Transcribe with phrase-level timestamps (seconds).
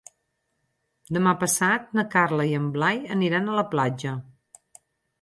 [1.17, 4.19] Demà passat na Carla i en Blai aniran a la platja.